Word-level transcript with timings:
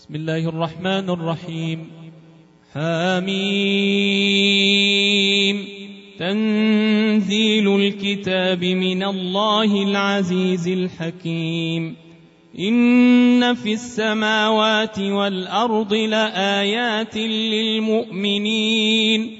بسم 0.00 0.14
الله 0.14 0.48
الرحمن 0.48 1.10
الرحيم. 1.10 1.90
حميم 2.74 3.34
تنزيل 6.18 7.76
الكتاب 7.76 8.64
من 8.64 9.02
الله 9.02 9.82
العزيز 9.82 10.68
الحكيم. 10.68 11.96
إن 12.58 13.54
في 13.54 13.72
السماوات 13.72 14.98
والأرض 14.98 15.94
لآيات 15.94 17.16
للمؤمنين. 17.16 19.39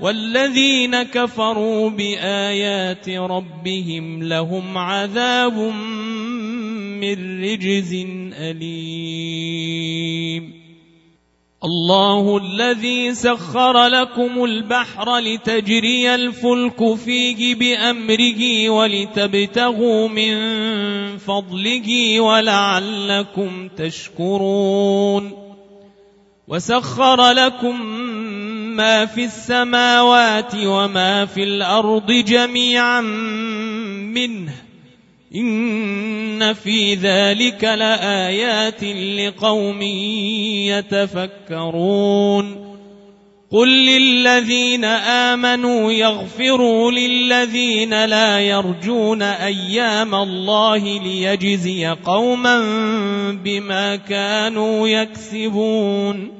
والذين 0.00 1.02
كفروا 1.02 1.90
بآيات 1.90 3.08
ربهم 3.08 4.22
لهم 4.22 4.78
عذاب 4.78 5.58
من 7.00 7.42
رجز 7.44 7.94
أليم. 8.34 9.90
الله 11.64 12.38
الذي 12.38 13.14
سخر 13.14 13.86
لكم 13.86 14.44
البحر 14.44 15.18
لتجري 15.18 16.14
الفلك 16.14 16.94
فيه 16.94 17.54
بأمره 17.54 18.70
ولتبتغوا 18.70 20.08
من 20.08 20.36
فضله 21.18 22.20
ولعلكم 22.20 23.68
تشكرون. 23.68 25.50
وسخر 26.48 27.30
لكم 27.30 27.76
ما 28.76 29.06
في 29.06 29.24
السماوات 29.24 30.54
وما 30.54 31.26
في 31.26 31.42
الأرض 31.42 32.12
جميعا 32.12 33.00
منه. 34.10 34.52
إن 35.34 36.52
في 36.52 36.94
ذلك 36.94 37.64
لآيات 37.64 38.84
لقوم 39.18 39.82
يتفكرون. 41.52 42.70
قل 43.52 43.68
للذين 43.68 44.84
آمنوا 44.84 45.92
يغفروا 45.92 46.90
للذين 46.90 48.04
لا 48.04 48.40
يرجون 48.40 49.22
أيام 49.22 50.14
الله 50.14 50.78
ليجزي 50.78 51.86
قوما 51.86 52.60
بما 53.44 53.96
كانوا 53.96 54.88
يكسبون. 54.88 56.39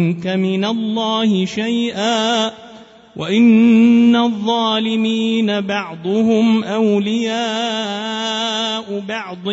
من 0.27 0.65
الله 0.65 1.45
شيئا 1.45 2.51
وإن 3.15 4.15
الظالمين 4.15 5.61
بعضهم 5.61 6.63
أولياء 6.63 7.41
بعض 9.07 9.47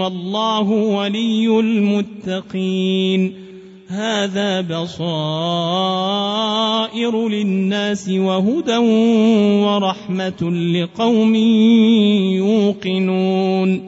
والله 0.00 0.70
ولي 0.70 1.60
المتقين 1.60 3.48
هذا 3.88 4.60
بصائر 4.60 4.98
للناس 7.28 8.08
وهدى 8.08 8.76
ورحمة 9.64 10.50
لقوم 10.50 11.34
يوقنون 12.34 13.87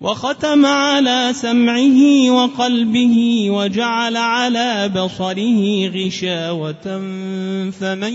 وختم 0.00 0.66
على 0.66 1.30
سمعه 1.32 2.30
وقلبه 2.30 3.46
وجعل 3.50 4.16
على 4.16 4.88
بصره 4.88 5.88
غشاوة 5.88 6.86
فمن 7.80 8.14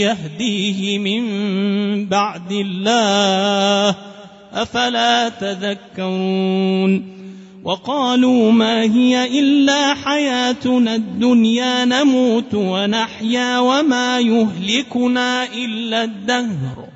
يهديه 0.00 0.98
من 0.98 1.24
بعد 2.06 2.52
الله 2.52 3.96
أفلا 4.52 5.28
تذكرون 5.28 7.16
وقالوا 7.64 8.52
ما 8.52 8.82
هي 8.82 9.40
إلا 9.40 9.94
حياتنا 9.94 10.94
الدنيا 10.94 11.84
نموت 11.84 12.54
ونحيا 12.54 13.58
وما 13.58 14.20
يهلكنا 14.20 15.44
إلا 15.44 16.04
الدهر 16.04 16.95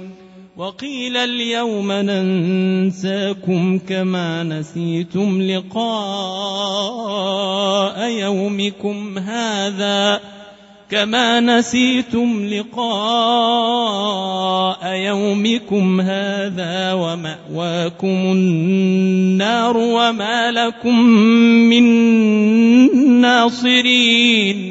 وقيل 0.61 1.17
اليوم 1.17 1.91
ننساكم 1.91 3.79
كما 3.79 4.43
نسيتم 4.43 5.41
لقاء 5.41 5.81
يومكم 8.09 9.17
هذا 9.17 10.21
كما 10.89 11.39
نسيتم 11.39 12.45
لقاء 12.45 12.87
يومكم 14.93 16.01
هذا 16.01 16.93
ومأواكم 16.93 18.07
النار 18.07 19.77
وما 19.77 20.51
لكم 20.51 20.99
من 21.69 21.83
ناصرين 23.21 24.70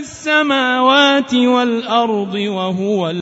السماوات 0.00 1.34
والأرض 1.34 2.34
وهو 2.34 3.10